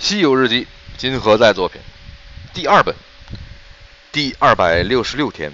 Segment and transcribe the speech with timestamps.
[0.00, 0.64] 西游日记》
[0.96, 1.80] 今何在作品
[2.54, 2.94] 第二本
[4.12, 5.52] 第二百六十六天，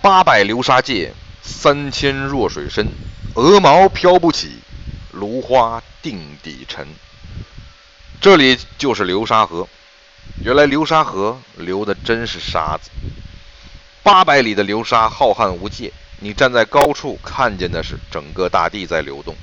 [0.00, 1.12] 八百流沙界，
[1.42, 2.86] 三千弱水深，
[3.34, 4.60] 鹅毛飘不起，
[5.10, 6.86] 芦花定底沉。
[8.20, 9.68] 这里就是流沙河，
[10.44, 12.90] 原来流沙河流的真是沙子。
[14.04, 19.34] 八百里的流沙浩瀚无界，你站在高处看见的是整个大地在流动。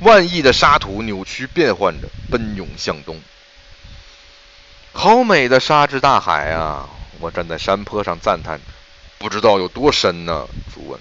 [0.00, 3.20] 万亿的沙土扭曲变换着，奔涌向东。
[4.92, 6.88] 好美的沙之大海啊！
[7.20, 8.60] 我站在山坡上赞叹，
[9.18, 10.46] 不知道有多深呢。
[10.72, 11.00] 主问：“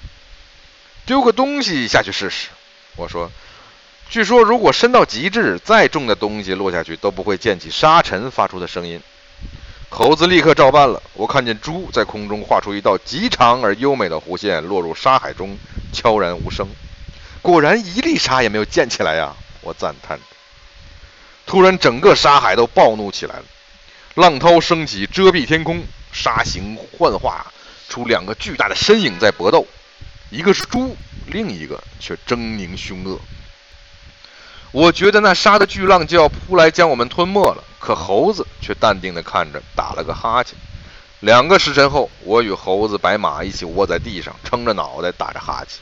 [1.05, 2.49] 丢个东西下去试试。”
[2.97, 3.31] 我说
[4.09, 8.99] ：“据说如果深到极致，再重的东西落下去都不会溅起沙尘发出的声音。”
[9.89, 11.01] 猴子立刻照办了。
[11.13, 15.57] 我看见猪在空中画出一道极长而优美的弧线，落入沙海中，
[15.93, 16.67] 悄然无声。
[17.47, 19.33] 果然一粒沙也没有溅起来呀！
[19.61, 20.23] 我赞叹着。
[21.45, 23.45] 突然，整个沙海都暴怒起来了，
[24.15, 27.47] 浪涛升起，遮蔽天空，沙形幻化
[27.87, 29.65] 出两个巨大的身影在搏斗，
[30.29, 33.17] 一个是猪，另一个却狰狞凶恶。
[34.73, 40.57] 我觉得那沙的巨浪就要扑来将我们吞没了，可猴子却淡定地看着，打了个哈欠。
[41.21, 45.79] 两个时辰后，我与猴子、白马一起窝在地上，撑着脑袋打着哈欠。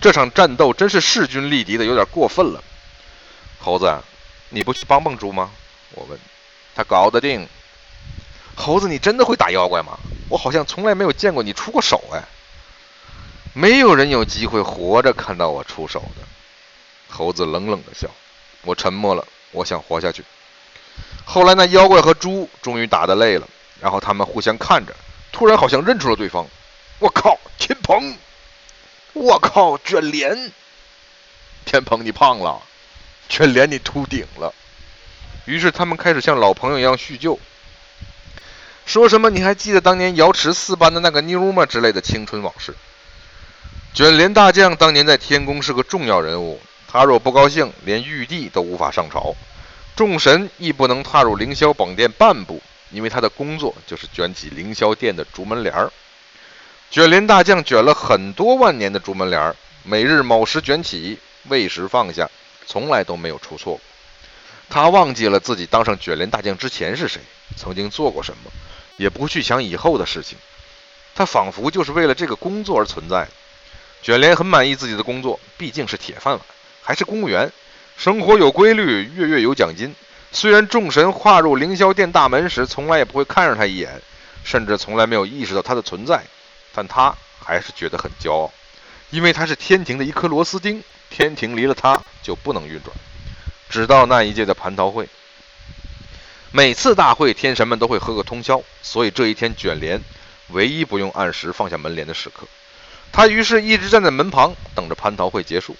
[0.00, 2.64] 这场战斗真是势均力敌的，有点过分了。
[3.58, 3.94] 猴子，
[4.48, 5.50] 你不去帮帮猪吗？
[5.92, 6.18] 我问。
[6.74, 7.46] 他搞得定。
[8.54, 9.98] 猴子，你真的会打妖怪吗？
[10.28, 12.22] 我好像从来没有见过你出过手哎。
[13.52, 16.22] 没有人有机会活着看到我出手的。
[17.08, 18.08] 猴子冷冷的笑。
[18.62, 19.26] 我沉默了。
[19.52, 20.24] 我想活下去。
[21.24, 23.46] 后来那妖怪和猪终于打得累了，
[23.80, 24.94] 然后他们互相看着，
[25.32, 26.46] 突然好像认出了对方。
[27.00, 28.16] 我靠，秦鹏！
[29.12, 30.52] 我靠，卷帘！
[31.64, 32.62] 天蓬，你胖了；
[33.28, 34.54] 卷帘，你秃顶了。
[35.46, 37.38] 于是他们开始像老朋友一样叙旧，
[38.86, 42.74] 说什么“你还记得当年瑶池四班的那个妞吗”之类的青春往事。
[43.92, 49.34] 卷帘大将当年在天宫是个重要人物，他若不高兴，连玉帝都无法上朝，
[49.96, 55.90] 众神亦不能踏入凌霄宝殿半步，因为他的工作就是卷起凌霄殿的竹门帘儿。
[56.90, 62.28] 卷帘大将卷了很多万年的竹门帘儿，每日卯时卷起，未时放下，
[62.66, 63.80] 从来都没有出错过。
[64.68, 67.20] 他忘记了自己当上卷帘大将之前是谁，
[67.56, 68.50] 曾经做过什么，
[68.96, 70.36] 也不去想以后的事情。
[71.14, 73.28] 他仿佛就是为了这个工作而存在。
[74.02, 76.42] 卷帘很满意自己的工作，毕竟是铁饭碗，
[76.82, 77.52] 还是公务员，
[77.96, 79.94] 生活有规律，月月有奖金。
[80.32, 84.02] 虽然众神跨入凌霄殿大门时，从来也不会看上他一眼，
[84.42, 86.24] 甚至从来没有意识到他的存在。
[86.74, 88.52] 但他还是觉得很骄傲，
[89.10, 92.94] 因为他是天庭的一颗螺丝钉，天庭离了他就不能运转。
[93.68, 95.08] 直到那一届的蟠桃会，
[96.50, 100.02] 每次大会天神们都会喝个通宵，所以这一天卷帘
[100.48, 102.46] 唯一不用按时放下门帘的时刻。
[103.12, 105.76] 他于是一直站在门旁等着蟠桃会结束。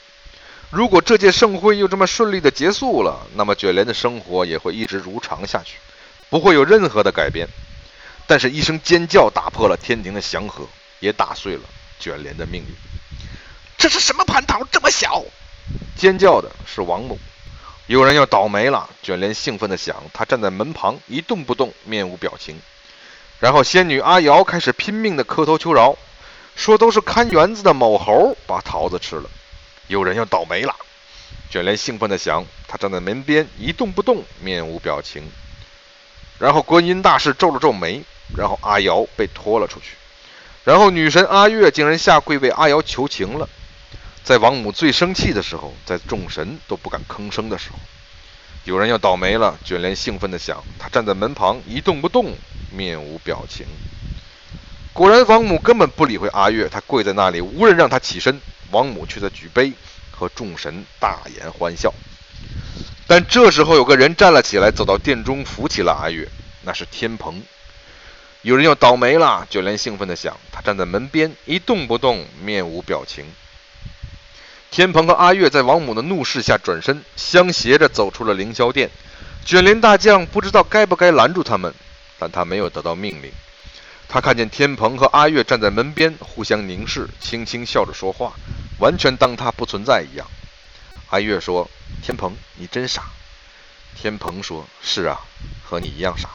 [0.71, 5.79] 如果这届盛会又这么顺利的结束了，那么卷帘的生活也会一直如常下去，
[6.29, 7.49] 不会有任何的改变。
[8.29, 10.69] 但是，一声尖叫打破了天庭的祥和。
[11.01, 11.63] 也打碎了
[11.99, 12.69] 卷帘的命运。
[13.77, 15.25] 这是什么蟠桃这么小？
[15.97, 17.19] 尖叫的是王母。
[17.87, 18.89] 有人要倒霉了！
[19.03, 19.97] 卷帘兴奋地想。
[20.13, 22.61] 他站在门旁一动不动，面无表情。
[23.41, 25.97] 然后仙女阿瑶开始拼命地磕头求饶，
[26.55, 29.29] 说都是看园子的某猴把桃子吃了。
[29.89, 30.77] 有人要倒霉了！
[31.51, 32.45] 卷帘兴奋地想。
[32.69, 35.29] 他站在门边一动不动，面无表情。
[36.39, 38.03] 然后观音大士皱了皱眉，
[38.37, 39.97] 然后阿瑶被拖了出去。
[40.65, 43.49] 然后女神阿月竟然下跪为阿瑶求情了，
[44.23, 47.79] 在王母最生气的时候，在众神都不敢吭声的时候，
[48.65, 49.59] 有人要倒霉了。
[49.65, 52.37] 卷帘兴奋地想，他站在门旁一动不动，
[52.71, 53.67] 面无表情。
[54.93, 59.73] 果然，王母根本不理会阿月，她跪在那里，无人让她起身，王母却在举杯，
[60.11, 61.95] 和众神大言欢笑。
[63.07, 66.29] 但这时候，有个人站了起来，走到殿中，扶起了阿月，
[66.63, 67.41] 那是天蓬。
[68.43, 70.37] 有人要倒霉了，卷帘兴奋地想。
[70.51, 73.27] 他站在门边一动不动，面无表情。
[74.71, 78.89] 天蓬和阿月在王母的怒视下转身，相携着走出了凌霄殿。
[79.45, 81.75] 卷帘大将不知道该不该拦住他们，
[82.19, 83.31] 但他没有得到命令。
[84.09, 88.33] 他看见天蓬和阿月站在门边，互相凝视，轻轻笑着说话，
[88.79, 90.27] 完全当他不存在一样。
[91.11, 91.69] 阿月说
[92.03, 93.11] ：“天蓬，你真傻。”
[93.97, 95.21] 天蓬说：“是啊，
[95.65, 96.31] 和你一样傻。”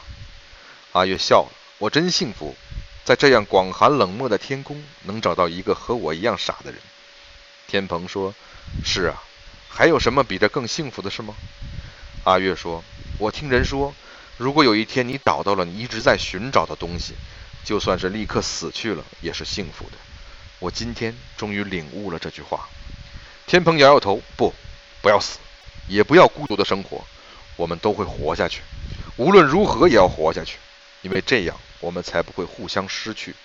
[0.92, 1.65] 阿月笑了。
[1.78, 2.56] 我真幸福，
[3.04, 6.80] 在这样广寒冷漠的天宫，能找到一个和我一样傻的人。
[7.68, 8.34] 天蓬说
[8.82, 9.22] ：“是啊，
[9.68, 11.34] 还有什么比这更幸福的事吗？”
[12.24, 12.82] 阿月说
[13.20, 13.94] ：“我听人说，
[14.38, 17.12] 如果有一天你找到了你一直在寻找的东西，
[17.62, 19.98] 就算是立刻死去了，也是幸福的。
[20.58, 22.66] 我今天终于领悟了这句话。
[23.46, 24.54] 天蓬摇摇头，不，
[25.02, 25.38] 不要死，
[25.88, 27.04] 也不要孤独的生活，
[27.56, 28.62] 我们都会活下去，
[29.16, 30.56] 无论如何也要活下去，
[31.02, 31.54] 因为这样
[31.86, 33.36] 我们才不会互相失去。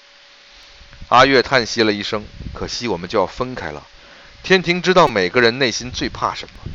[1.10, 3.86] 阿月叹息了一声，可惜我们就要分开了。
[4.42, 6.72] 天庭知道每个人内心最怕什么，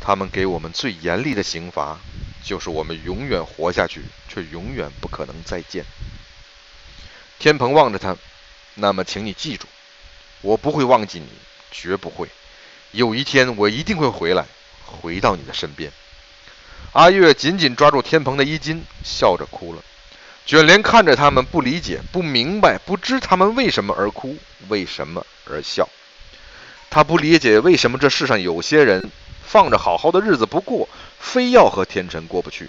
[0.00, 2.00] 他们给我们最严厉的刑罚，
[2.42, 5.84] 就是我们永远活下去，却永远不可能再见。
[7.38, 8.16] 天蓬望着他，
[8.74, 9.68] 那么请你记住，
[10.40, 11.28] 我不会忘记你，
[11.70, 12.28] 绝不会。
[12.90, 14.46] 有一天我一定会回来，
[14.84, 15.92] 回到你的身边。
[16.92, 19.84] 阿月紧紧抓住天蓬的衣襟，笑着哭了。
[20.46, 24.36] 卷帘看着他们，不理解，不明白，不知他们为什么而哭，
[24.68, 25.88] 为什么而笑。
[26.90, 29.10] 他不理解为什么这世上有些人
[29.46, 30.86] 放着好好的日子不过，
[31.18, 32.68] 非要和天辰过不去，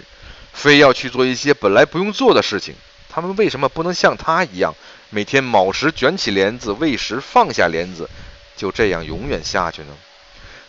[0.54, 2.74] 非要去做一些本来不用做的事情。
[3.10, 4.74] 他们为什么不能像他一样，
[5.10, 8.08] 每天卯时卷起帘子，未时放下帘子，
[8.56, 9.88] 就这样永远下去呢？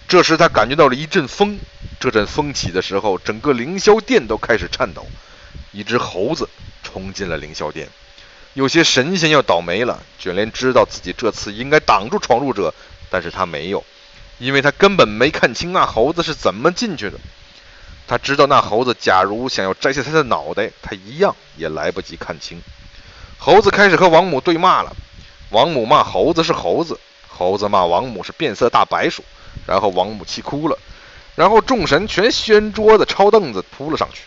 [0.09, 1.57] 这时他感觉到了一阵风，
[2.01, 5.07] 这阵风起的时候，整个凌霄殿都开始颤抖。
[5.71, 6.49] 一只猴子。
[6.97, 7.87] 冲进了凌霄殿，
[8.55, 10.01] 有些神仙要倒霉了。
[10.17, 12.73] 卷帘知道自己这次应该挡住闯入者，
[13.11, 13.85] 但是他没有，
[14.39, 17.19] 因为他根本没看清那猴子是怎么进去的。
[18.07, 22.59] 他知道那猴子假如想要摘下他的脑袋，他一样也来不及看清。
[23.37, 24.95] 猴子开始和王母对骂了，
[25.51, 29.23] 王母骂猴子是猴子，猴子骂王母是变色大白鼠，
[29.67, 30.79] 然后王母气哭了，
[31.35, 34.21] 然后众神全掀桌子、抄凳子扑了上去。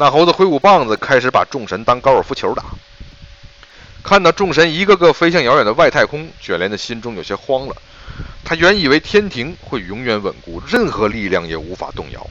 [0.00, 2.64] 那猴子挥舞棒子，开始把众神当高尔夫球打。
[4.02, 7.76] 看到众神一个个飞向遥远的外太空，卷帘的心中有些慌了。
[8.42, 12.26] 他原以为天庭会永远稳固，任何力量也无法动摇。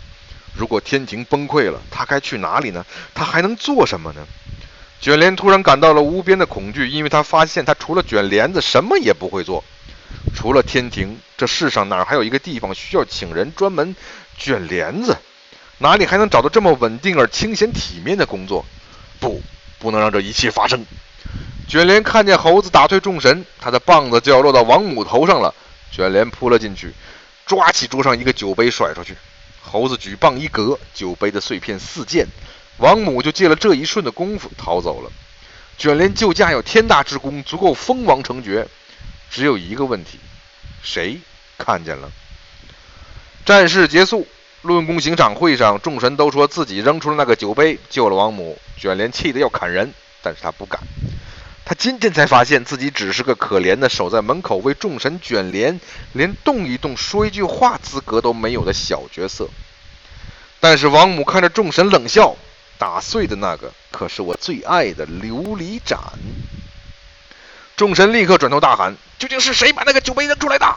[0.56, 2.84] 如果天庭崩溃了，他该去哪里呢？
[3.14, 4.26] 他还能做什么呢？
[5.00, 9.64] 卷帘突然感到了无边的恐惧，因为他发现他除了卷帘子，什么也不会做。
[10.36, 13.96] 除了天庭，这世上哪还有一个地方需要请人专门
[14.40, 15.16] 卷帘子？
[15.80, 18.66] 哪里还能找到这么稳定而清闲体面的工作？
[19.20, 19.42] 不，
[19.80, 20.86] 不能让这一切发生。
[21.68, 25.54] 卷帘看见猴子打退众神，他的棒子就要落到王母头上了。
[25.92, 26.94] 卷帘扑了进去，
[27.46, 29.16] 抓起桌上一个酒杯甩出去。
[29.62, 32.28] 猴子举棒一格，酒杯的碎片四溅。
[32.78, 35.12] 王母就借了这一瞬的功夫逃走了。
[35.78, 38.68] 卷帘救驾有天大之功，足够封王成爵。
[39.30, 40.20] 只有一个问题：
[40.82, 41.20] 谁
[41.58, 42.12] 看见了？
[43.46, 44.28] 战事结束。
[44.62, 48.60] 论功行赏会上，众神都说自己扔出了那个酒杯，救了王母。
[48.78, 50.82] 卷帘气得要砍人，但是他不敢。
[51.66, 55.80] 他今天才发现自己只是个可怜的守在门口为众神卷帘，
[56.14, 59.48] 连动一动、说一句话资格都没有的小角色。
[60.60, 62.36] 但是王母看着众神冷笑
[62.78, 66.00] ：“打碎的那个可是我最爱的琉璃盏。”
[67.78, 70.76] 众神立刻转头大喊：“究竟是谁把那个酒杯扔出来的？”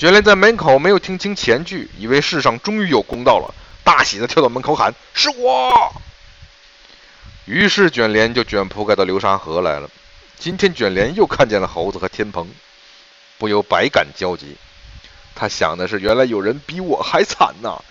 [0.00, 3.54] 卷帘在门口没有听清前句，以为世上终于有公道了，
[3.84, 5.92] 大喜的跳到门口喊：“是我！”
[7.44, 9.90] 于是卷帘就卷铺盖到流沙河来了。
[10.38, 12.48] 今天卷帘又看见了猴子和天蓬，
[13.36, 14.56] 不由百感交集。
[15.34, 17.82] 他想的是，原来有人比我还惨呐！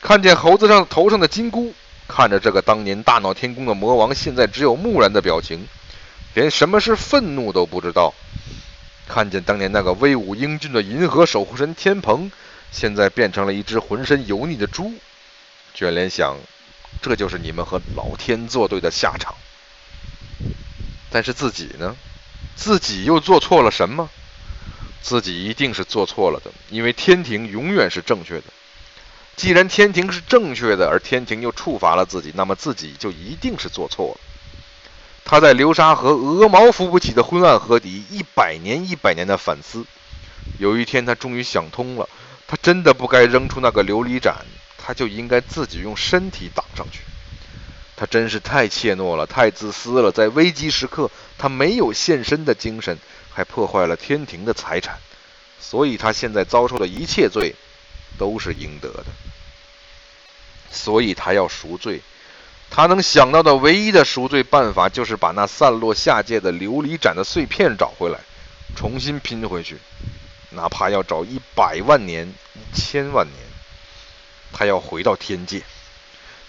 [0.00, 1.74] 看见猴子上头上的金箍，
[2.06, 5.66] 看着这个当年大闹天宫的魔王，现在只有木然的表情，
[6.34, 8.14] 连什么是愤怒都不知道。
[9.12, 12.32] 看见当年那个威武英俊的银河守护神天蓬，
[12.70, 14.94] 现在变成了一只浑身油腻的猪。
[15.74, 16.38] 卷帘想，
[17.02, 19.34] 这就是你们和老天作对的下场。
[21.10, 21.94] 但是自己呢？
[22.56, 24.08] 自己又做错了什么？
[25.02, 28.44] 自己一定是做错了的，因为天庭永远是正确的。
[29.36, 34.20] 既然天庭是正确的，而天庭又处罚了自己，那么自己就一定是做错了。
[35.24, 39.84] 他在流沙河鹅毛扶不起的昏暗河底，一百年一百年的反思。
[40.58, 42.08] 有一天，他终于想通了：
[42.46, 44.44] 他真的不该扔出那个琉璃盏，
[44.76, 47.00] 他就应该自己用身体挡上去。
[47.96, 50.10] 他真是太怯懦了，太自私了。
[50.10, 52.98] 在危机时刻，他没有献身的精神，
[53.30, 54.98] 还破坏了天庭的财产，
[55.60, 57.54] 所以他现在遭受的一切罪，
[58.18, 59.04] 都是应得的。
[60.70, 62.02] 所以他要赎罪。
[62.74, 68.18] 他能想到的唯一的赎罪办法，就是把那散落下界的琉璃盏的碎片找回来，
[68.74, 69.76] 重新拼回去，
[70.52, 73.36] 哪怕要找一百万年、一千万年，
[74.54, 75.62] 他要回到天界，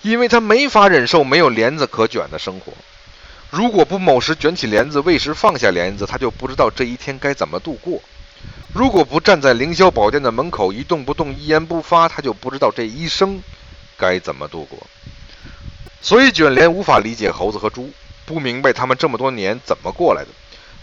[0.01, 2.71] 因为他没法忍受没有帘子可卷的生活。
[3.49, 8.01] 如果不某时卷起帘子，未时放下帘子，他就不知道这一天该怎么度过；
[8.73, 13.43] 如果不站在凌霄宝殿的门口一动不动、一言不发，他就不知道这一生
[13.97, 14.79] 该怎么度过。
[16.03, 17.89] 所以卷帘无法理解猴子和猪，
[18.25, 20.29] 不明白他们这么多年怎么过来的。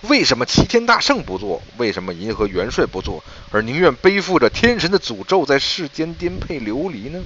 [0.08, 1.62] 为什么齐天大圣不做？
[1.76, 3.22] 为什么银河元帅不做？
[3.50, 7.22] 而宁愿背负着天神的诅咒在世间颠沛流离呢？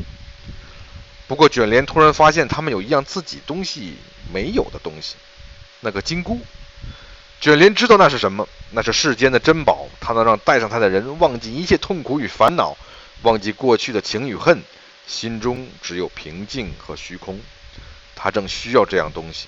[1.28, 3.94] 不过卷帘突然发现，他们有一样自己东西
[4.32, 5.14] 没有的东西，
[5.78, 6.40] 那个金箍。
[7.40, 12.76] 卷帘知道那是什么，那是世间的珍宝，它能让戴上它的人忘记一切痛苦与烦恼，
[13.22, 14.60] 忘记过去的情与恨，
[15.06, 17.38] 心中只有平静和虚空。
[18.14, 19.46] 他正需要这样东西，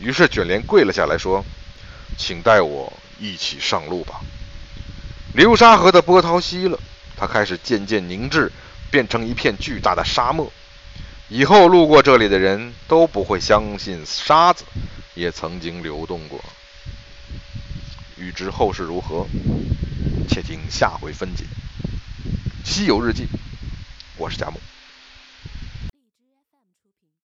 [0.00, 1.44] 于是卷帘跪了下来，说。
[2.16, 4.20] 请带我一起上路吧。
[5.32, 6.78] 流沙河的波涛息了，
[7.16, 8.52] 它开始渐渐凝滞，
[8.88, 10.52] 变成一片巨大的沙漠。
[11.28, 14.64] 以后路过这里的人都不会相信沙子
[15.14, 16.38] 也曾经流动过。
[18.16, 19.26] 欲知后事如何，
[20.28, 21.44] 且听下回分解。
[22.64, 23.26] 西游日记，
[24.16, 24.60] 我是贾木。